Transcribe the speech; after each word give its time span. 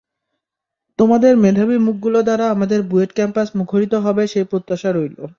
তোমাদের 0.99 1.33
মেধাবী 1.37 1.77
মুখগুলো 1.77 2.19
দ্বারা 2.23 2.45
আমাদের 2.49 2.79
বুয়েট 2.81 3.11
ক্যাম্পাস 3.13 3.47
মুখরিত 3.55 3.93
হবে, 3.95 4.23
সেই 4.27 4.43
প্রত্যশা 4.43 4.89
রইল। 4.91 5.17